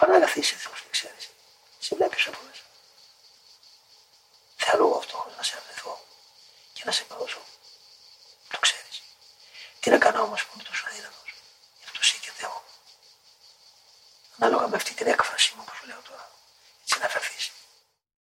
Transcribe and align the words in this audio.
Πάνε 0.00 0.12
να 0.12 0.20
καθίσει 0.20 0.54
δεν 0.56 0.72
ξέρεις. 0.90 1.28
Σε 1.78 1.94
βλέπεις 1.94 2.26
από 2.26 2.38
μέσα. 2.46 2.62
Θέλω 4.56 4.96
αυτό 4.98 5.32
να 5.36 5.42
σε 5.42 5.56
αρνηθώ 5.56 6.04
και 6.72 6.82
να 6.84 6.92
σε 6.92 7.04
παγώσω. 7.04 7.42
Το 8.48 8.58
ξέρεις. 8.58 9.02
Τι 9.80 9.90
να 9.90 9.98
κάνω 9.98 10.22
όμως 10.22 10.44
που 10.44 10.50
είμαι 10.54 10.62
τόσο 10.62 10.84
αδύναμος. 10.88 11.34
Γι' 11.78 11.84
αυτό 11.84 12.04
συγκεντεύω. 12.04 12.62
Ανάλογα 14.38 14.68
με 14.68 14.76
αυτή 14.76 14.94
την 14.94 15.06
έκφραση 15.06 15.54
μου 15.56 15.64
που 15.64 15.74
σου 15.74 15.86
λέω 15.86 16.00
τώρα. 16.08 16.30
Έτσι 16.82 16.98
να 16.98 17.08
φερθείς. 17.08 17.49